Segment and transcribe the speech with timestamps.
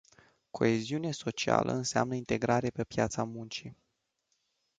[0.51, 3.77] Coeziune socială înseamnă integrare pe piața muncii.